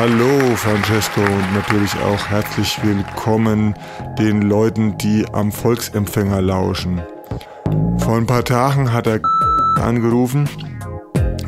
Hallo 0.00 0.54
Francesco 0.54 1.20
und 1.20 1.54
natürlich 1.54 1.92
auch 1.96 2.24
herzlich 2.28 2.78
willkommen 2.84 3.74
den 4.16 4.42
Leuten, 4.42 4.96
die 4.96 5.26
am 5.32 5.50
Volksempfänger 5.50 6.40
lauschen. 6.40 7.02
Vor 7.98 8.16
ein 8.16 8.24
paar 8.24 8.44
Tagen 8.44 8.92
hat 8.92 9.08
er 9.08 9.20
angerufen. 9.74 10.48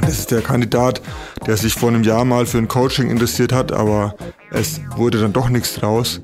Das 0.01 0.19
ist 0.19 0.33
der 0.33 0.43
Kandidat, 0.43 1.01
der 1.47 1.57
sich 1.57 1.75
vor 1.75 1.91
einem 1.91 2.03
Jahr 2.03 2.25
mal 2.25 2.45
für 2.45 2.59
ein 2.59 2.67
Coaching 2.67 3.09
interessiert 3.09 3.53
hat, 3.53 3.71
aber 3.71 4.17
es 4.51 4.81
wurde 4.97 5.21
dann 5.21 5.33
doch 5.33 5.49
nichts 5.49 5.75
draus. 5.75 6.21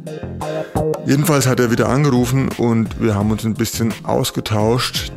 Jedenfalls 1.06 1.46
hat 1.46 1.60
er 1.60 1.70
wieder 1.70 1.88
angerufen 1.88 2.48
und 2.58 3.00
wir 3.00 3.14
haben 3.14 3.30
uns 3.30 3.44
ein 3.44 3.54
bisschen 3.54 3.94
ausgetauscht. 4.02 5.12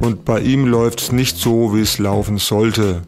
Und 0.00 0.24
bei 0.24 0.40
ihm 0.40 0.64
läuft 0.64 1.02
es 1.02 1.12
nicht 1.12 1.36
so, 1.36 1.74
wie 1.74 1.82
es 1.82 1.98
laufen 1.98 2.38
sollte. 2.38 3.02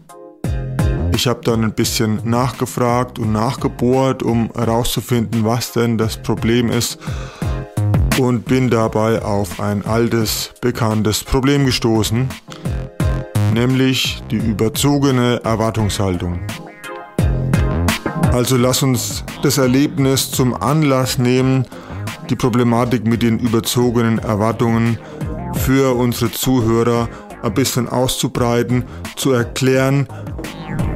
Ich 1.14 1.26
habe 1.26 1.40
dann 1.44 1.62
ein 1.62 1.72
bisschen 1.72 2.20
nachgefragt 2.24 3.18
und 3.18 3.32
nachgebohrt, 3.32 4.22
um 4.22 4.50
herauszufinden, 4.54 5.44
was 5.44 5.72
denn 5.72 5.98
das 5.98 6.16
Problem 6.16 6.70
ist 6.70 6.98
und 8.18 8.44
bin 8.44 8.70
dabei 8.70 9.22
auf 9.22 9.60
ein 9.60 9.84
altes, 9.84 10.52
bekanntes 10.60 11.22
Problem 11.24 11.66
gestoßen, 11.66 12.28
nämlich 13.54 14.22
die 14.30 14.36
überzogene 14.36 15.40
Erwartungshaltung. 15.44 16.40
Also 18.32 18.56
lass 18.56 18.82
uns 18.82 19.24
das 19.42 19.58
Erlebnis 19.58 20.30
zum 20.30 20.54
Anlass 20.54 21.18
nehmen, 21.18 21.66
die 22.30 22.36
Problematik 22.36 23.06
mit 23.06 23.22
den 23.22 23.38
überzogenen 23.38 24.18
Erwartungen 24.18 24.98
für 25.54 25.94
unsere 25.94 26.30
Zuhörer 26.30 27.08
ein 27.42 27.54
bisschen 27.54 27.88
auszubreiten, 27.88 28.84
zu 29.16 29.32
erklären, 29.32 30.06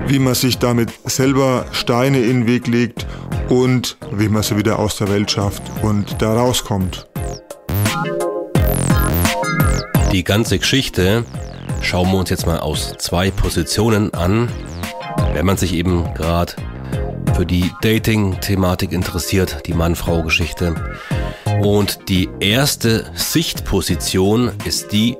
wie 0.08 0.18
man 0.18 0.34
sich 0.34 0.58
damit 0.58 0.90
selber 1.04 1.66
Steine 1.72 2.20
in 2.20 2.40
den 2.42 2.46
Weg 2.46 2.66
legt 2.66 3.06
und 3.48 3.96
wie 4.12 4.28
man 4.28 4.42
sie 4.42 4.56
wieder 4.56 4.78
aus 4.78 4.96
der 4.96 5.08
Welt 5.08 5.30
schafft 5.30 5.62
und 5.82 6.20
da 6.20 6.34
rauskommt. 6.34 7.06
Die 10.12 10.24
ganze 10.24 10.58
Geschichte 10.58 11.24
schauen 11.82 12.10
wir 12.10 12.18
uns 12.18 12.30
jetzt 12.30 12.46
mal 12.46 12.60
aus 12.60 12.94
zwei 12.98 13.30
Positionen 13.30 14.14
an. 14.14 14.48
Wenn 15.34 15.44
man 15.44 15.56
sich 15.56 15.74
eben 15.74 16.14
gerade 16.14 16.54
für 17.34 17.44
die 17.44 17.70
Dating-Thematik 17.82 18.92
interessiert, 18.92 19.66
die 19.66 19.74
Mann-Frau-Geschichte. 19.74 20.74
Und 21.62 22.08
die 22.08 22.30
erste 22.40 23.10
Sichtposition 23.14 24.52
ist 24.64 24.92
die, 24.92 25.16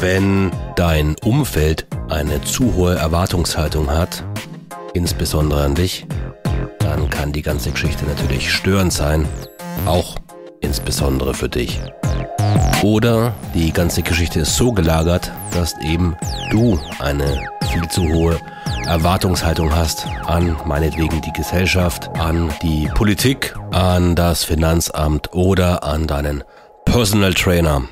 wenn 0.00 0.50
dein 0.74 1.14
Umfeld 1.22 1.86
eine 2.08 2.40
zu 2.42 2.74
hohe 2.74 2.96
Erwartungshaltung 2.96 3.90
hat, 3.90 4.24
insbesondere 4.92 5.64
an 5.64 5.74
dich, 5.74 6.06
dann 6.78 7.10
kann 7.10 7.32
die 7.32 7.42
ganze 7.42 7.70
Geschichte 7.70 8.04
natürlich 8.04 8.52
störend 8.52 8.92
sein, 8.92 9.26
auch 9.86 10.16
insbesondere 10.60 11.34
für 11.34 11.48
dich. 11.48 11.80
Oder 12.82 13.34
die 13.54 13.72
ganze 13.72 14.02
Geschichte 14.02 14.40
ist 14.40 14.56
so 14.56 14.72
gelagert, 14.72 15.32
dass 15.52 15.74
eben 15.82 16.16
du 16.50 16.78
eine 16.98 17.48
viel 17.70 17.88
zu 17.88 18.02
hohe 18.02 18.38
Erwartungshaltung 18.86 19.74
hast 19.74 20.06
an 20.26 20.56
meinetwegen 20.66 21.22
die 21.22 21.32
Gesellschaft, 21.32 22.10
an 22.18 22.52
die 22.62 22.88
Politik, 22.94 23.56
an 23.72 24.14
das 24.14 24.44
Finanzamt 24.44 25.32
oder 25.32 25.82
an 25.82 26.06
deinen 26.06 26.44
Personal 26.84 27.32
Trainer. 27.32 27.82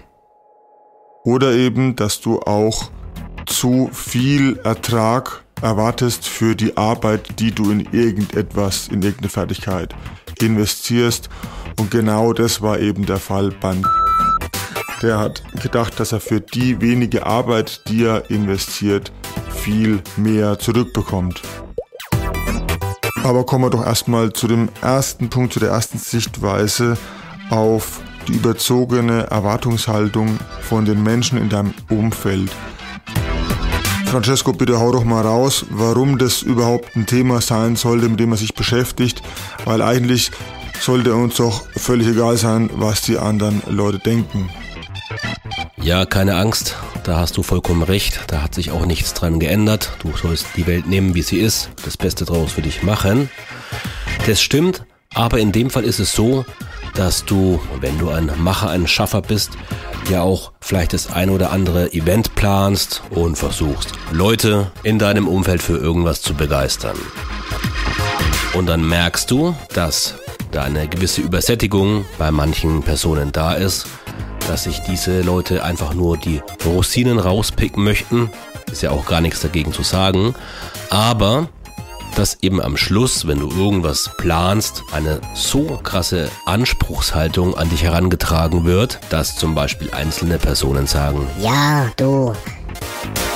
Oder 1.25 1.53
eben, 1.53 1.97
dass 1.97 2.21
du 2.21 2.41
auch 2.41 2.91
zu 3.47 3.91
viel 3.93 4.59
Ertrag 4.65 5.43
erwartest 5.61 6.27
für 6.27 6.55
die 6.57 6.77
Arbeit, 6.77 7.39
die 7.39 7.53
du 7.53 7.71
in 7.71 7.89
irgendetwas, 7.93 8.89
in 8.89 9.03
irgendeine 9.03 9.29
Fertigkeit 9.29 9.95
investierst. 10.41 11.29
Und 11.79 11.91
genau 11.91 12.33
das 12.33 12.61
war 12.61 12.79
eben 12.79 13.07
der 13.07 13.19
Fall 13.19 13.51
beim 13.61 13.85
der 15.03 15.19
hat 15.19 15.43
gedacht, 15.61 15.99
dass 15.99 16.13
er 16.13 16.21
für 16.21 16.41
die 16.41 16.81
wenige 16.81 17.27
Arbeit, 17.27 17.83
die 17.89 18.05
er 18.05 18.31
investiert, 18.31 19.11
viel 19.51 20.01
mehr 20.17 20.61
zurückbekommt. 20.61 21.43
Aber 23.25 23.45
kommen 23.45 23.65
wir 23.65 23.71
doch 23.71 23.85
erstmal 23.85 24.33
zu 24.33 24.47
dem 24.47 24.69
ersten 24.81 25.29
Punkt, 25.29 25.53
zu 25.53 25.61
der 25.61 25.71
ersten 25.71 25.99
Sichtweise 25.99 26.97
auf 27.51 28.01
die 28.29 28.35
überzogene 28.35 29.25
Erwartungshaltung 29.25 30.39
von 30.61 30.85
den 30.85 31.03
Menschen 31.03 31.39
in 31.39 31.49
deinem 31.49 31.75
Umfeld. 31.89 32.51
Francesco, 34.13 34.53
bitte 34.53 34.79
hau 34.79 34.93
doch 34.93 35.05
mal 35.05 35.23
raus, 35.23 35.65
warum 35.71 36.19
das 36.19 36.43
überhaupt 36.43 36.95
ein 36.97 37.07
Thema 37.07 37.41
sein 37.41 37.77
sollte, 37.77 38.11
mit 38.11 38.21
dem 38.21 38.29
man 38.29 38.37
sich 38.37 38.53
beschäftigt, 38.53 39.23
weil 39.65 39.81
eigentlich 39.81 40.31
sollte 40.79 41.15
uns 41.15 41.37
doch 41.37 41.67
völlig 41.75 42.09
egal 42.09 42.37
sein, 42.37 42.69
was 42.75 43.01
die 43.01 43.17
anderen 43.17 43.63
Leute 43.71 43.99
denken. 44.01 44.51
Ja, 45.79 46.05
keine 46.05 46.37
Angst, 46.37 46.77
da 47.05 47.21
hast 47.21 47.39
du 47.39 47.43
vollkommen 47.43 47.83
recht, 47.83 48.21
da 48.27 48.43
hat 48.43 48.55
sich 48.55 48.71
auch 48.71 48.85
nichts 48.85 49.15
dran 49.15 49.41
geändert. 49.41 49.93
Du 50.03 50.13
sollst 50.15 50.45
die 50.57 50.67
Welt 50.67 50.87
nehmen, 50.87 51.15
wie 51.15 51.23
sie 51.23 51.39
ist, 51.39 51.71
das 51.83 51.97
Beste 51.97 52.27
draus 52.27 52.53
für 52.53 52.61
dich 52.61 52.83
machen. 52.83 53.31
Das 54.27 54.43
stimmt, 54.43 54.85
aber 55.15 55.39
in 55.39 55.53
dem 55.53 55.71
Fall 55.71 55.85
ist 55.85 56.01
es 56.01 56.13
so, 56.13 56.45
dass 56.95 57.25
du, 57.25 57.63
wenn 57.81 57.99
du 57.99 58.11
ein 58.11 58.31
Macher, 58.37 58.69
ein 58.69 58.87
Schaffer 58.87 59.23
bist, 59.23 59.53
ja 60.11 60.23
auch 60.23 60.53
vielleicht 60.61 60.93
das 60.93 61.13
ein 61.13 61.31
oder 61.31 61.51
andere 61.51 61.93
Event 61.93 62.35
planst 62.35 63.03
und 63.11 63.37
versuchst, 63.37 63.93
Leute 64.13 64.71
in 64.83 64.99
deinem 64.99 65.29
Umfeld 65.29 65.63
für 65.63 65.77
irgendwas 65.77 66.23
zu 66.23 66.35
begeistern. 66.35 66.97
Und 68.55 68.67
dann 68.67 68.87
merkst 68.87 69.31
du, 69.31 69.55
dass 69.75 70.15
da 70.51 70.65
eine 70.65 70.87
gewisse 70.87 71.23
Übersättigung 71.23 72.05
bei 72.19 72.31
manchen 72.31 72.83
Personen 72.83 73.33
da 73.33 73.55
ist, 73.55 73.87
dass 74.49 74.65
sich 74.65 74.81
diese 74.81 75.23
Leute 75.23 75.65
einfach 75.65 75.95
nur 75.95 76.19
die 76.19 76.43
Rosinen 76.65 77.19
rauspicken 77.19 77.83
möchten. 77.83 78.31
Ist 78.71 78.83
ja 78.83 78.91
auch 78.91 79.07
gar 79.07 79.21
nichts 79.21 79.41
dagegen 79.41 79.73
zu 79.73 79.83
sagen. 79.83 80.35
Aber 80.91 81.49
dass 82.15 82.39
eben 82.43 82.61
am 82.61 82.77
Schluss, 82.77 83.27
wenn 83.27 83.41
du 83.41 83.49
irgendwas 83.51 84.11
planst, 84.17 84.83
eine 84.93 85.21
so 85.35 85.81
krasse 85.83 86.31
Anspruchshaltung 86.47 87.57
an 87.57 87.71
dich 87.71 87.83
herangetragen 87.83 88.65
wird, 88.65 89.01
dass 89.11 89.37
zum 89.37 89.55
Beispiel 89.55 89.91
einzelne 89.93 90.39
Personen 90.39 90.87
sagen, 90.87 91.27
ja, 91.41 91.91
du, 91.97 92.35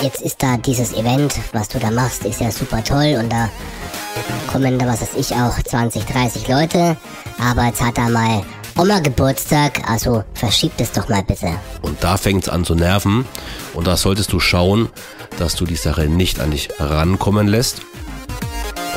jetzt 0.02 0.20
ist 0.20 0.42
da 0.42 0.56
dieses 0.56 0.92
Event, 0.92 1.34
was 1.52 1.68
du 1.68 1.78
da 1.78 1.90
machst, 1.90 2.24
ist 2.24 2.40
ja 2.40 2.50
super 2.50 2.82
toll 2.84 3.16
und 3.18 3.30
da 3.30 3.48
kommen 4.50 4.78
da, 4.78 4.86
was 4.86 5.00
weiß 5.00 5.14
ich, 5.16 5.32
auch 5.34 5.60
20, 5.62 6.04
30 6.04 6.48
Leute, 6.48 6.96
aber 7.38 7.66
jetzt 7.66 7.82
hat 7.82 7.98
er 7.98 8.08
mal 8.08 8.42
Oma 8.78 8.98
Geburtstag, 9.00 9.88
also 9.88 10.22
verschiebt 10.34 10.80
es 10.82 10.92
doch 10.92 11.08
mal 11.08 11.22
bitte. 11.22 11.48
Und 11.80 12.04
da 12.04 12.18
fängt 12.18 12.42
es 12.42 12.48
an 12.50 12.62
zu 12.62 12.74
nerven. 12.74 13.24
Und 13.72 13.86
da 13.86 13.96
solltest 13.96 14.34
du 14.34 14.38
schauen, 14.38 14.90
dass 15.38 15.54
du 15.54 15.64
die 15.64 15.76
Sache 15.76 16.08
nicht 16.08 16.40
an 16.40 16.50
dich 16.50 16.68
rankommen 16.78 17.46
lässt 17.46 17.80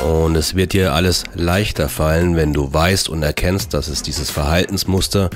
und 0.02 0.36
es 0.36 0.54
wird 0.54 0.72
dir 0.72 0.92
alles 0.92 1.24
leichter 1.34 1.88
fallen, 1.88 2.36
wenn 2.36 2.52
du 2.52 2.72
weißt 2.72 3.08
und 3.08 3.22
erkennst, 3.22 3.74
dass 3.74 3.88
es 3.88 4.02
dieses 4.02 4.30
Verhaltensmuster 4.30 5.30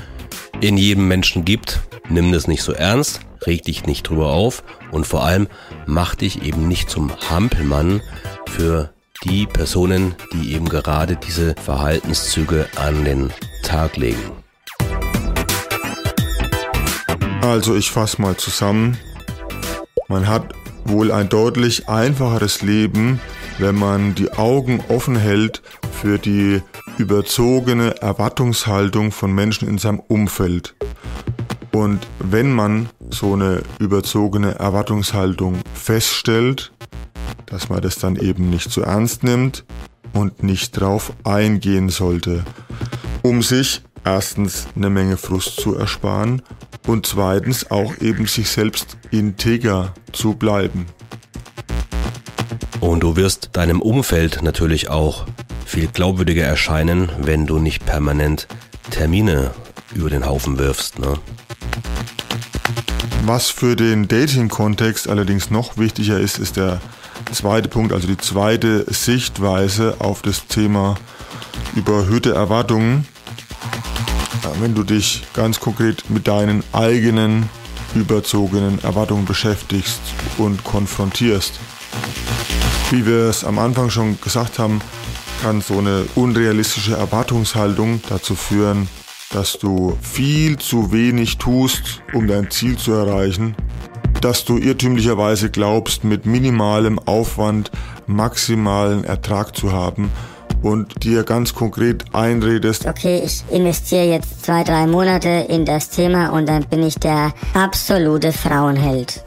in 0.61 0.77
jedem 0.77 1.07
Menschen 1.07 1.45
gibt. 1.45 1.81
Nimm 2.09 2.31
das 2.31 2.47
nicht 2.47 2.63
so 2.63 2.71
ernst, 2.71 3.21
reg 3.45 3.63
dich 3.63 3.85
nicht 3.85 4.03
drüber 4.09 4.27
auf 4.27 4.63
und 4.91 5.05
vor 5.05 5.23
allem 5.23 5.47
mach 5.85 6.15
dich 6.15 6.43
eben 6.43 6.67
nicht 6.67 6.89
zum 6.89 7.11
Hampelmann 7.29 8.01
für 8.47 8.91
die 9.23 9.45
Personen, 9.45 10.15
die 10.33 10.53
eben 10.53 10.69
gerade 10.69 11.15
diese 11.15 11.55
Verhaltenszüge 11.55 12.67
an 12.75 13.05
den 13.05 13.31
Tag 13.63 13.97
legen. 13.97 14.31
Also 17.41 17.75
ich 17.75 17.91
fasse 17.91 18.21
mal 18.21 18.37
zusammen. 18.37 18.97
Man 20.07 20.27
hat 20.27 20.53
wohl 20.85 21.11
ein 21.11 21.29
deutlich 21.29 21.89
einfacheres 21.89 22.61
Leben, 22.61 23.19
wenn 23.57 23.75
man 23.75 24.15
die 24.15 24.33
Augen 24.33 24.83
offen 24.89 25.15
hält 25.15 25.61
für 26.01 26.17
die 26.19 26.61
überzogene 26.97 28.01
Erwartungshaltung 28.01 29.11
von 29.11 29.33
Menschen 29.33 29.67
in 29.67 29.77
seinem 29.77 29.99
Umfeld. 29.99 30.75
Und 31.71 32.07
wenn 32.19 32.51
man 32.51 32.89
so 33.09 33.33
eine 33.33 33.61
überzogene 33.79 34.55
Erwartungshaltung 34.55 35.59
feststellt, 35.73 36.71
dass 37.45 37.69
man 37.69 37.81
das 37.81 37.97
dann 37.97 38.15
eben 38.15 38.49
nicht 38.49 38.71
zu 38.71 38.81
ernst 38.81 39.23
nimmt 39.23 39.65
und 40.13 40.41
nicht 40.41 40.71
drauf 40.71 41.13
eingehen 41.23 41.89
sollte, 41.89 42.43
um 43.21 43.41
sich 43.41 43.81
erstens 44.03 44.67
eine 44.75 44.89
Menge 44.89 45.17
Frust 45.17 45.59
zu 45.59 45.75
ersparen 45.75 46.41
und 46.87 47.05
zweitens 47.07 47.69
auch 47.71 47.97
eben 47.99 48.25
sich 48.27 48.49
selbst 48.49 48.97
integer 49.11 49.93
zu 50.11 50.33
bleiben. 50.35 50.85
Und 52.85 52.99
du 52.99 53.15
wirst 53.15 53.49
deinem 53.53 53.81
Umfeld 53.81 54.43
natürlich 54.43 54.89
auch 54.91 55.25
viel 55.65 55.87
glaubwürdiger 55.87 56.43
erscheinen, 56.43 57.09
wenn 57.17 57.47
du 57.47 57.57
nicht 57.57 57.83
permanent 57.83 58.47
Termine 58.91 59.55
über 59.95 60.11
den 60.11 60.27
Haufen 60.27 60.59
wirfst. 60.59 60.99
Ne? 60.99 61.17
Was 63.25 63.49
für 63.49 63.75
den 63.75 64.07
Dating-Kontext 64.07 65.09
allerdings 65.09 65.49
noch 65.49 65.79
wichtiger 65.79 66.19
ist, 66.19 66.37
ist 66.37 66.57
der 66.57 66.79
zweite 67.31 67.69
Punkt, 67.69 67.91
also 67.91 68.07
die 68.07 68.17
zweite 68.17 68.85
Sichtweise 68.93 69.95
auf 69.97 70.21
das 70.21 70.45
Thema 70.45 70.93
überhöhte 71.75 72.35
Erwartungen, 72.35 73.07
wenn 74.59 74.75
du 74.75 74.83
dich 74.83 75.23
ganz 75.33 75.59
konkret 75.59 76.07
mit 76.11 76.27
deinen 76.27 76.63
eigenen 76.71 77.49
überzogenen 77.95 78.77
Erwartungen 78.83 79.25
beschäftigst 79.25 80.01
und 80.37 80.63
konfrontierst. 80.63 81.59
Wie 82.91 83.05
wir 83.05 83.29
es 83.29 83.43
am 83.43 83.57
Anfang 83.57 83.89
schon 83.89 84.21
gesagt 84.21 84.59
haben, 84.59 84.79
kann 85.41 85.59
so 85.59 85.79
eine 85.79 86.05
unrealistische 86.13 86.95
Erwartungshaltung 86.95 87.99
dazu 88.07 88.35
führen, 88.35 88.87
dass 89.31 89.57
du 89.57 89.97
viel 90.01 90.57
zu 90.57 90.91
wenig 90.91 91.39
tust, 91.39 92.03
um 92.13 92.27
dein 92.27 92.51
Ziel 92.51 92.77
zu 92.77 92.93
erreichen, 92.93 93.55
dass 94.21 94.45
du 94.45 94.57
irrtümlicherweise 94.57 95.49
glaubst, 95.49 96.03
mit 96.03 96.27
minimalem 96.27 96.99
Aufwand 96.99 97.71
maximalen 98.05 99.03
Ertrag 99.03 99.55
zu 99.57 99.71
haben 99.71 100.11
und 100.61 101.03
dir 101.03 101.23
ganz 101.23 101.55
konkret 101.55 102.05
einredest, 102.13 102.85
okay, 102.85 103.21
ich 103.25 103.43
investiere 103.49 104.05
jetzt 104.05 104.45
zwei, 104.45 104.63
drei 104.63 104.85
Monate 104.85 105.47
in 105.49 105.65
das 105.65 105.89
Thema 105.89 106.29
und 106.29 106.47
dann 106.47 106.65
bin 106.65 106.83
ich 106.83 106.95
der 106.95 107.33
absolute 107.55 108.31
Frauenheld. 108.31 109.23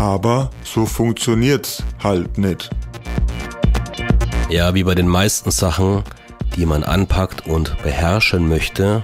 Aber 0.00 0.48
so 0.64 0.86
funktioniert's 0.86 1.82
halt 2.02 2.38
nicht. 2.38 2.70
Ja, 4.48 4.72
wie 4.74 4.82
bei 4.82 4.94
den 4.94 5.06
meisten 5.06 5.50
Sachen, 5.50 6.02
die 6.56 6.64
man 6.64 6.84
anpackt 6.84 7.46
und 7.46 7.76
beherrschen 7.82 8.48
möchte, 8.48 9.02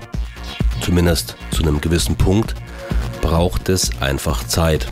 zumindest 0.80 1.36
zu 1.50 1.62
einem 1.62 1.82
gewissen 1.82 2.16
Punkt, 2.16 2.54
braucht 3.20 3.68
es 3.68 3.90
einfach 4.00 4.44
Zeit. 4.44 4.86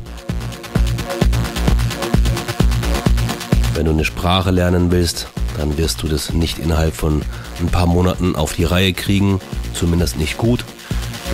Wenn 3.72 3.86
du 3.86 3.92
eine 3.92 4.04
Sprache 4.04 4.50
lernen 4.50 4.90
willst, 4.90 5.28
dann 5.56 5.78
wirst 5.78 6.02
du 6.02 6.08
das 6.08 6.34
nicht 6.34 6.58
innerhalb 6.58 6.94
von 6.94 7.22
ein 7.60 7.68
paar 7.68 7.86
Monaten 7.86 8.36
auf 8.36 8.52
die 8.52 8.64
Reihe 8.64 8.92
kriegen, 8.92 9.40
zumindest 9.72 10.18
nicht 10.18 10.36
gut. 10.36 10.66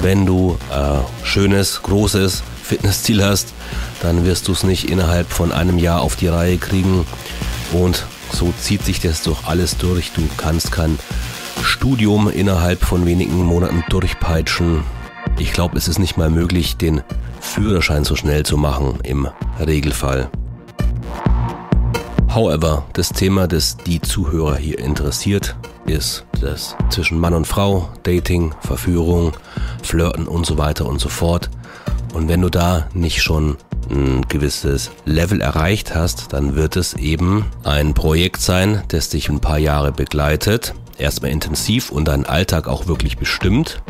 Wenn 0.01 0.27
du 0.27 0.59
äh, 0.73 1.27
schönes, 1.27 1.83
großes 1.83 2.45
Fitnessziel 2.71 3.25
hast, 3.25 3.53
dann 4.01 4.25
wirst 4.25 4.47
du 4.47 4.53
es 4.53 4.63
nicht 4.63 4.89
innerhalb 4.89 5.33
von 5.33 5.51
einem 5.51 5.77
Jahr 5.77 6.03
auf 6.03 6.15
die 6.15 6.29
Reihe 6.29 6.57
kriegen. 6.57 7.05
Und 7.73 8.07
so 8.33 8.55
zieht 8.61 8.85
sich 8.85 9.01
das 9.01 9.25
doch 9.25 9.49
alles 9.49 9.77
durch. 9.77 10.13
Du 10.13 10.23
kannst 10.37 10.71
kein 10.71 10.97
Studium 11.65 12.31
innerhalb 12.31 12.85
von 12.85 13.07
wenigen 13.07 13.43
Monaten 13.43 13.83
durchpeitschen. 13.89 14.85
Ich 15.37 15.53
glaube, 15.53 15.77
es 15.79 15.89
ist 15.89 15.99
nicht 15.99 16.17
mal 16.17 16.31
möglich, 16.31 16.77
den 16.77 17.03
Führerschein 17.41 18.05
so 18.05 18.15
schnell 18.15 18.45
zu 18.45 18.57
machen 18.57 19.01
im 19.03 19.27
Regelfall. 19.59 20.31
However, 22.33 22.87
das 22.93 23.09
Thema, 23.09 23.49
das 23.49 23.79
die 23.79 24.01
Zuhörer 24.01 24.55
hier 24.55 24.79
interessiert, 24.79 25.57
ist 25.87 26.25
das 26.41 26.77
zwischen 26.91 27.19
Mann 27.19 27.35
und 27.35 27.49
Frau, 27.49 27.89
Dating, 28.05 28.55
Verführung, 28.61 29.33
Flirten 29.83 30.29
und 30.29 30.47
so 30.47 30.57
weiter 30.57 30.87
und 30.87 31.01
so 31.01 31.09
fort. 31.09 31.51
Und 32.13 32.29
wenn 32.29 32.41
du 32.41 32.49
da 32.49 32.89
nicht 32.93 33.23
schon 33.23 33.57
ein 33.91 34.27
gewisses 34.29 34.91
Level 35.05 35.41
erreicht 35.41 35.95
hast, 35.95 36.33
dann 36.33 36.55
wird 36.55 36.77
es 36.77 36.95
eben 36.95 37.47
ein 37.65 37.95
Projekt 37.95 38.41
sein, 38.41 38.83
das 38.89 39.09
dich 39.09 39.29
ein 39.29 39.41
paar 39.41 39.59
Jahre 39.59 39.93
begleitet. 39.93 40.75
Erstmal 40.99 41.31
intensiv 41.31 41.91
und 41.91 42.07
deinen 42.09 42.27
Alltag 42.27 42.69
auch 42.69 42.87
wirklich 42.87 43.17
bestimmt 43.17 43.83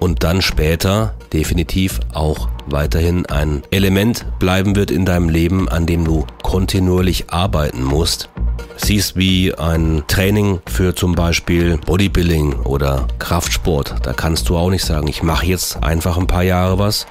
und 0.00 0.22
dann 0.24 0.42
später 0.42 1.14
definitiv 1.32 2.00
auch 2.12 2.48
weiterhin 2.66 3.26
ein 3.26 3.62
Element 3.70 4.26
bleiben 4.38 4.76
wird 4.76 4.90
in 4.90 5.04
deinem 5.04 5.28
Leben, 5.28 5.68
an 5.68 5.86
dem 5.86 6.04
du 6.04 6.26
kontinuierlich 6.42 7.30
arbeiten 7.30 7.82
musst. 7.82 8.28
Siehst 8.76 9.16
wie 9.16 9.54
ein 9.54 10.04
Training 10.06 10.60
für 10.66 10.94
zum 10.94 11.14
Beispiel 11.14 11.78
Bodybuilding 11.78 12.54
oder 12.60 13.08
Kraftsport. 13.18 13.94
Da 14.02 14.12
kannst 14.12 14.48
du 14.48 14.56
auch 14.56 14.70
nicht 14.70 14.84
sagen, 14.84 15.08
ich 15.08 15.22
mache 15.22 15.46
jetzt 15.46 15.82
einfach 15.82 16.18
ein 16.18 16.26
paar 16.26 16.42
Jahre 16.42 16.78
was 16.78 17.06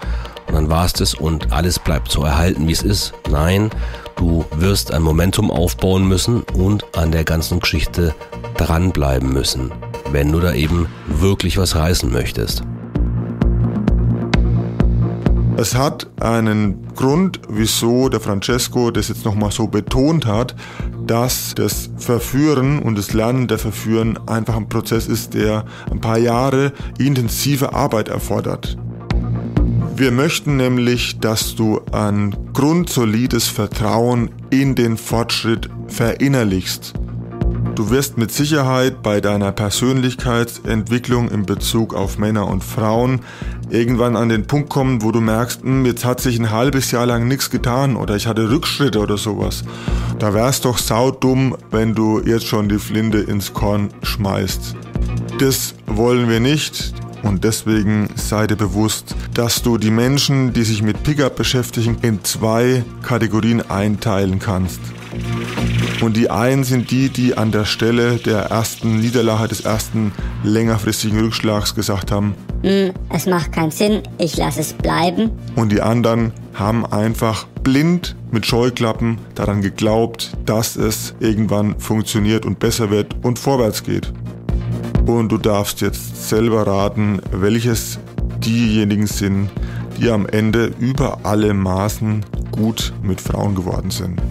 und 0.47 0.53
dann 0.53 0.69
war 0.69 0.85
es 0.85 0.93
das 0.93 1.13
und 1.13 1.51
alles 1.51 1.79
bleibt 1.79 2.11
so 2.11 2.23
erhalten, 2.23 2.67
wie 2.67 2.71
es 2.71 2.83
ist. 2.83 3.13
Nein, 3.29 3.71
du 4.15 4.45
wirst 4.55 4.93
ein 4.93 5.01
Momentum 5.01 5.51
aufbauen 5.51 6.07
müssen 6.07 6.43
und 6.53 6.85
an 6.95 7.11
der 7.11 7.23
ganzen 7.23 7.59
Geschichte 7.59 8.13
dranbleiben 8.57 9.33
müssen, 9.33 9.71
wenn 10.11 10.31
du 10.31 10.39
da 10.39 10.53
eben 10.53 10.87
wirklich 11.07 11.57
was 11.57 11.75
reißen 11.75 12.11
möchtest. 12.11 12.63
Es 15.57 15.73
hat 15.73 16.07
einen 16.19 16.85
Grund, 16.95 17.39
wieso 17.47 18.09
der 18.09 18.19
Francesco 18.19 18.91
das 18.91 19.07
jetzt 19.07 19.23
nochmal 19.23 19.51
so 19.51 19.67
betont 19.67 20.25
hat, 20.25 20.53
dass 21.07 21.55
das 21.55 21.89
Verführen 21.97 22.79
und 22.79 22.97
das 22.97 23.13
Lernen 23.13 23.47
der 23.47 23.57
Verführen 23.57 24.19
einfach 24.27 24.55
ein 24.55 24.69
Prozess 24.69 25.07
ist, 25.07 25.33
der 25.33 25.65
ein 25.91 26.01
paar 26.01 26.17
Jahre 26.17 26.73
intensive 26.97 27.73
Arbeit 27.73 28.09
erfordert. 28.09 28.77
Wir 29.95 30.11
möchten 30.11 30.57
nämlich, 30.57 31.19
dass 31.19 31.55
du 31.55 31.79
ein 31.91 32.35
grundsolides 32.53 33.47
Vertrauen 33.47 34.29
in 34.49 34.75
den 34.75 34.97
Fortschritt 34.97 35.69
verinnerlichst. 35.87 36.93
Du 37.75 37.89
wirst 37.89 38.17
mit 38.17 38.31
Sicherheit 38.31 39.03
bei 39.03 39.19
deiner 39.19 39.51
Persönlichkeitsentwicklung 39.51 41.29
in 41.29 41.45
Bezug 41.45 41.93
auf 41.93 42.17
Männer 42.17 42.47
und 42.47 42.63
Frauen 42.63 43.19
irgendwann 43.69 44.15
an 44.15 44.29
den 44.29 44.47
Punkt 44.47 44.69
kommen, 44.69 45.01
wo 45.01 45.11
du 45.11 45.21
merkst, 45.21 45.63
hm, 45.63 45.85
jetzt 45.85 46.05
hat 46.05 46.21
sich 46.21 46.39
ein 46.39 46.51
halbes 46.51 46.91
Jahr 46.91 47.05
lang 47.05 47.27
nichts 47.27 47.49
getan 47.49 47.95
oder 47.95 48.15
ich 48.15 48.27
hatte 48.27 48.49
Rückschritte 48.49 48.99
oder 48.99 49.17
sowas. 49.17 49.63
Da 50.19 50.33
wär's 50.33 50.61
doch 50.61 50.77
saudumm, 50.77 51.55
wenn 51.71 51.93
du 51.93 52.21
jetzt 52.21 52.45
schon 52.45 52.69
die 52.69 52.79
Flinte 52.79 53.19
ins 53.19 53.53
Korn 53.53 53.89
schmeißt. 54.03 54.75
Das 55.39 55.75
wollen 55.87 56.29
wir 56.29 56.39
nicht. 56.39 56.93
Und 57.23 57.43
deswegen 57.43 58.07
sei 58.15 58.45
dir 58.45 58.55
bewusst, 58.55 59.15
dass 59.33 59.63
du 59.63 59.79
die 59.79 59.89
Menschen, 59.89 60.53
die 60.53 60.63
sich 60.63 60.83
mit 60.83 61.01
Pickup 61.01 61.35
beschäftigen, 61.35 61.97
in 62.03 62.23
zwei 62.23 62.83
Kategorien 63.01 63.67
einteilen 63.67 64.37
kannst. 64.37 64.79
Und 66.01 66.17
die 66.17 66.29
einen 66.29 66.63
sind 66.63 66.91
die, 66.91 67.09
die 67.09 67.37
an 67.37 67.51
der 67.51 67.65
Stelle 67.65 68.17
der 68.17 68.43
ersten 68.45 68.99
Niederlage, 68.99 69.47
des 69.47 69.61
ersten 69.61 70.11
längerfristigen 70.43 71.19
Rückschlags 71.19 71.75
gesagt 71.75 72.11
haben, 72.11 72.35
hm, 72.63 72.91
es 73.09 73.25
macht 73.25 73.51
keinen 73.51 73.71
Sinn, 73.71 74.01
ich 74.17 74.37
lasse 74.37 74.61
es 74.61 74.73
bleiben. 74.73 75.31
Und 75.55 75.71
die 75.71 75.81
anderen 75.81 76.31
haben 76.53 76.85
einfach 76.85 77.45
blind 77.63 78.15
mit 78.31 78.45
Scheuklappen 78.45 79.19
daran 79.35 79.61
geglaubt, 79.61 80.31
dass 80.45 80.75
es 80.75 81.15
irgendwann 81.19 81.79
funktioniert 81.79 82.45
und 82.45 82.59
besser 82.59 82.89
wird 82.89 83.15
und 83.23 83.39
vorwärts 83.39 83.83
geht. 83.83 84.11
Und 85.05 85.31
du 85.31 85.37
darfst 85.37 85.81
jetzt 85.81 86.29
selber 86.29 86.65
raten, 86.65 87.21
welches 87.31 87.99
diejenigen 88.39 89.07
sind, 89.07 89.49
die 89.99 90.09
am 90.09 90.25
Ende 90.27 90.71
über 90.79 91.19
alle 91.23 91.53
Maßen 91.53 92.25
gut 92.51 92.93
mit 93.03 93.21
Frauen 93.21 93.55
geworden 93.55 93.91
sind. 93.91 94.21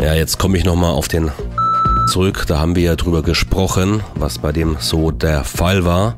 Ja, 0.00 0.14
jetzt 0.14 0.38
komme 0.38 0.56
ich 0.56 0.64
nochmal 0.64 0.92
auf 0.92 1.08
den 1.08 1.32
zurück. 2.08 2.44
Da 2.46 2.58
haben 2.60 2.76
wir 2.76 2.84
ja 2.84 2.96
drüber 2.96 3.22
gesprochen, 3.22 4.00
was 4.14 4.38
bei 4.38 4.52
dem 4.52 4.76
so 4.78 5.10
der 5.10 5.42
Fall 5.42 5.84
war. 5.84 6.14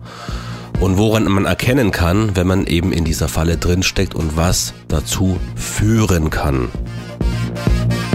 Und 0.80 0.98
woran 0.98 1.24
man 1.24 1.46
erkennen 1.46 1.90
kann, 1.90 2.36
wenn 2.36 2.46
man 2.46 2.66
eben 2.66 2.92
in 2.92 3.04
dieser 3.04 3.28
Falle 3.28 3.56
drinsteckt 3.56 4.14
und 4.14 4.36
was 4.36 4.74
dazu 4.88 5.38
führen 5.56 6.30
kann. 6.30 6.68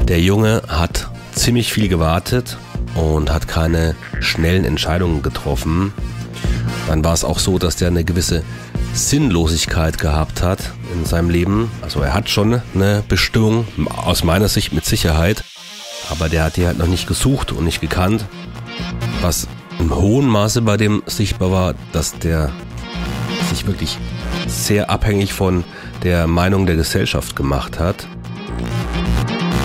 Der 0.07 0.21
Junge 0.21 0.61
hat 0.67 1.09
ziemlich 1.33 1.73
viel 1.73 1.87
gewartet 1.87 2.57
und 2.93 3.31
hat 3.31 3.47
keine 3.47 3.95
schnellen 4.19 4.65
Entscheidungen 4.65 5.21
getroffen. 5.21 5.93
Dann 6.87 7.03
war 7.03 7.13
es 7.13 7.23
auch 7.23 7.39
so, 7.39 7.57
dass 7.57 7.75
der 7.75 7.87
eine 7.87 8.03
gewisse 8.03 8.43
Sinnlosigkeit 8.93 9.97
gehabt 9.97 10.41
hat 10.41 10.71
in 10.93 11.05
seinem 11.05 11.29
Leben. 11.29 11.71
Also 11.81 12.01
er 12.01 12.13
hat 12.13 12.29
schon 12.29 12.61
eine 12.73 13.03
Bestimmung, 13.07 13.67
aus 13.87 14.23
meiner 14.23 14.47
Sicht 14.47 14.73
mit 14.73 14.85
Sicherheit. 14.85 15.43
Aber 16.09 16.29
der 16.29 16.43
hat 16.43 16.57
die 16.57 16.65
halt 16.65 16.77
noch 16.77 16.87
nicht 16.87 17.07
gesucht 17.07 17.51
und 17.51 17.63
nicht 17.63 17.81
gekannt. 17.81 18.25
Was 19.21 19.47
im 19.79 19.95
hohen 19.95 20.27
Maße 20.27 20.61
bei 20.61 20.77
dem 20.77 21.03
sichtbar 21.05 21.51
war, 21.51 21.75
dass 21.91 22.17
der 22.19 22.51
sich 23.49 23.67
wirklich 23.67 23.97
sehr 24.47 24.89
abhängig 24.89 25.33
von 25.33 25.63
der 26.03 26.27
Meinung 26.27 26.65
der 26.65 26.75
Gesellschaft 26.75 27.35
gemacht 27.35 27.79
hat. 27.79 28.07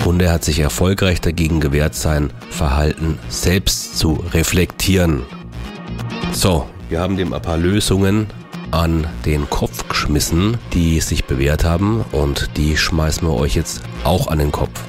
Und 0.05 0.21
er 0.21 0.33
hat 0.33 0.43
sich 0.43 0.59
erfolgreich 0.59 1.21
dagegen 1.21 1.59
gewehrt, 1.59 1.93
sein 1.93 2.33
Verhalten 2.49 3.19
selbst 3.29 3.97
zu 3.97 4.23
reflektieren. 4.33 5.23
So, 6.31 6.67
wir 6.89 6.99
haben 6.99 7.17
dem 7.17 7.33
ein 7.33 7.41
paar 7.41 7.57
Lösungen 7.57 8.27
an 8.71 9.05
den 9.25 9.49
Kopf 9.49 9.87
geschmissen, 9.87 10.57
die 10.73 11.01
sich 11.01 11.25
bewährt 11.25 11.63
haben 11.63 12.03
und 12.11 12.49
die 12.57 12.77
schmeißen 12.77 13.27
wir 13.27 13.35
euch 13.35 13.55
jetzt 13.55 13.81
auch 14.03 14.27
an 14.27 14.39
den 14.39 14.51
Kopf. 14.51 14.81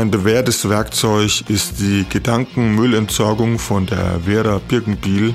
Ein 0.00 0.10
bewährtes 0.10 0.66
Werkzeug 0.66 1.44
ist 1.48 1.78
die 1.78 2.06
Gedankenmüllentsorgung 2.08 3.58
von 3.58 3.84
der 3.84 4.20
Vera 4.24 4.58
Birkenbiel. 4.66 5.34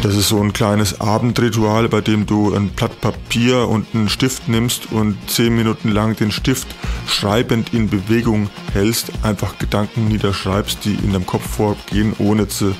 Das 0.00 0.16
ist 0.16 0.30
so 0.30 0.40
ein 0.40 0.54
kleines 0.54 0.98
Abendritual, 1.02 1.90
bei 1.90 2.00
dem 2.00 2.24
du 2.24 2.54
ein 2.54 2.70
Blatt 2.70 3.02
Papier 3.02 3.68
und 3.68 3.86
einen 3.92 4.08
Stift 4.08 4.48
nimmst 4.48 4.90
und 4.92 5.18
zehn 5.28 5.54
Minuten 5.54 5.90
lang 5.90 6.16
den 6.16 6.32
Stift 6.32 6.68
schreibend 7.06 7.74
in 7.74 7.90
Bewegung 7.90 8.48
hältst, 8.72 9.12
einfach 9.22 9.58
Gedanken 9.58 10.08
niederschreibst, 10.08 10.82
die 10.86 10.94
in 10.94 11.12
deinem 11.12 11.26
Kopf 11.26 11.46
vorgehen, 11.46 12.14
ohne 12.18 12.48
zu 12.48 12.74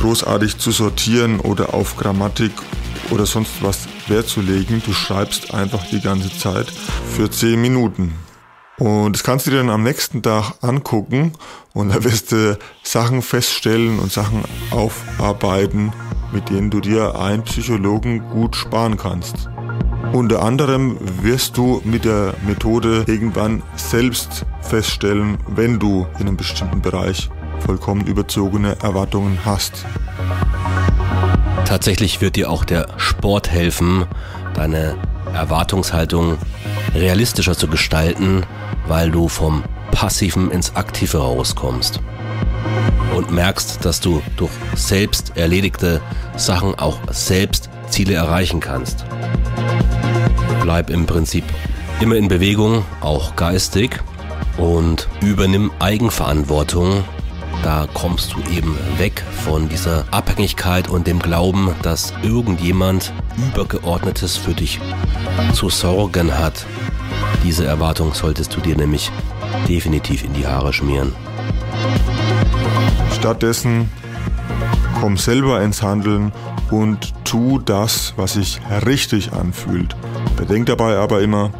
großartig 0.00 0.58
zu 0.58 0.72
sortieren 0.72 1.38
oder 1.38 1.72
auf 1.72 1.96
Grammatik 1.96 2.50
oder 3.10 3.26
sonst 3.26 3.52
was 3.60 3.86
Wert 4.08 4.26
zu 4.26 4.40
legen. 4.40 4.82
Du 4.84 4.92
schreibst 4.92 5.54
einfach 5.54 5.86
die 5.88 6.00
ganze 6.00 6.36
Zeit 6.36 6.66
für 7.14 7.30
zehn 7.30 7.60
Minuten. 7.62 8.25
Und 8.78 9.14
das 9.14 9.24
kannst 9.24 9.46
du 9.46 9.50
dir 9.50 9.58
dann 9.58 9.70
am 9.70 9.82
nächsten 9.82 10.22
Tag 10.22 10.54
angucken 10.60 11.32
und 11.72 11.94
da 11.94 12.04
wirst 12.04 12.32
du 12.32 12.58
Sachen 12.82 13.22
feststellen 13.22 13.98
und 13.98 14.12
Sachen 14.12 14.44
aufarbeiten, 14.70 15.92
mit 16.32 16.50
denen 16.50 16.70
du 16.70 16.80
dir 16.80 17.18
einen 17.18 17.42
Psychologen 17.44 18.28
gut 18.28 18.54
sparen 18.54 18.98
kannst. 18.98 19.48
Unter 20.12 20.42
anderem 20.42 20.98
wirst 21.22 21.56
du 21.56 21.80
mit 21.84 22.04
der 22.04 22.34
Methode 22.46 23.04
irgendwann 23.06 23.62
selbst 23.76 24.44
feststellen, 24.60 25.38
wenn 25.48 25.78
du 25.78 26.06
in 26.18 26.26
einem 26.26 26.36
bestimmten 26.36 26.82
Bereich 26.82 27.30
vollkommen 27.64 28.06
überzogene 28.06 28.76
Erwartungen 28.82 29.38
hast. 29.44 29.84
Tatsächlich 31.64 32.20
wird 32.20 32.36
dir 32.36 32.50
auch 32.50 32.64
der 32.64 32.88
Sport 32.98 33.50
helfen, 33.50 34.06
deine 34.54 34.96
Erwartungshaltung 35.34 36.38
realistischer 36.94 37.56
zu 37.56 37.68
gestalten, 37.68 38.44
weil 38.88 39.10
du 39.10 39.28
vom 39.28 39.64
Passiven 39.90 40.50
ins 40.50 40.74
Aktive 40.76 41.18
rauskommst 41.18 42.00
und 43.16 43.30
merkst, 43.30 43.84
dass 43.84 44.00
du 44.00 44.22
durch 44.36 44.52
selbst 44.74 45.36
erledigte 45.36 46.00
Sachen 46.36 46.74
auch 46.78 46.98
selbst 47.10 47.70
Ziele 47.88 48.14
erreichen 48.14 48.60
kannst. 48.60 49.04
Bleib 50.62 50.90
im 50.90 51.06
Prinzip 51.06 51.44
immer 52.00 52.16
in 52.16 52.28
Bewegung, 52.28 52.84
auch 53.00 53.36
geistig 53.36 54.02
und 54.58 55.08
übernimm 55.22 55.70
Eigenverantwortung. 55.78 57.04
Da 57.62 57.88
kommst 57.94 58.34
du 58.34 58.40
eben 58.54 58.76
weg 58.98 59.24
von 59.44 59.68
dieser 59.68 60.04
Abhängigkeit 60.10 60.88
und 60.88 61.06
dem 61.06 61.18
Glauben, 61.18 61.74
dass 61.82 62.12
irgendjemand 62.22 63.12
Übergeordnetes 63.36 64.36
für 64.36 64.52
dich 64.52 64.78
zu 65.52 65.70
sorgen 65.70 66.36
hat. 66.36 66.66
Diese 67.46 67.64
Erwartung 67.64 68.12
solltest 68.12 68.56
du 68.56 68.60
dir 68.60 68.76
nämlich 68.76 69.12
definitiv 69.68 70.24
in 70.24 70.32
die 70.34 70.48
Haare 70.48 70.72
schmieren. 70.72 71.12
Stattdessen 73.14 73.88
komm 75.00 75.16
selber 75.16 75.62
ins 75.62 75.80
Handeln 75.80 76.32
und 76.72 77.14
tu 77.22 77.60
das, 77.60 78.14
was 78.16 78.32
sich 78.32 78.60
richtig 78.84 79.32
anfühlt. 79.32 79.94
Bedenk 80.36 80.66
dabei 80.66 80.96
aber 80.96 81.22
immer, 81.22 81.52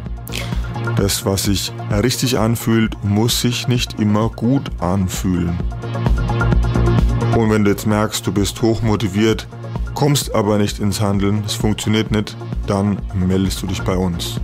das, 0.97 1.25
was 1.25 1.43
sich 1.43 1.71
richtig 1.89 2.37
anfühlt, 2.37 3.01
muss 3.05 3.39
sich 3.39 3.69
nicht 3.69 3.97
immer 3.97 4.27
gut 4.27 4.69
anfühlen. 4.81 5.57
Und 7.37 7.49
wenn 7.49 7.63
du 7.63 7.71
jetzt 7.71 7.87
merkst, 7.87 8.27
du 8.27 8.33
bist 8.33 8.61
hochmotiviert, 8.61 9.47
kommst 9.93 10.35
aber 10.35 10.57
nicht 10.57 10.79
ins 10.79 10.99
Handeln, 10.99 11.43
es 11.45 11.53
funktioniert 11.53 12.11
nicht, 12.11 12.35
dann 12.67 12.97
meldest 13.13 13.61
du 13.61 13.67
dich 13.67 13.81
bei 13.83 13.95
uns. 13.95 14.41